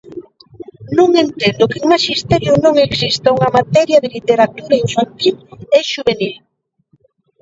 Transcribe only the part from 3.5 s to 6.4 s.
materia de literatura infantil e xuvenil.